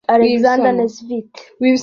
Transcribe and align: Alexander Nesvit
Alexander 0.09 0.71
Nesvit 0.73 1.29